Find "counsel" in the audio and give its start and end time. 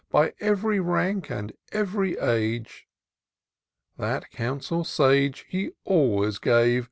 4.31-4.83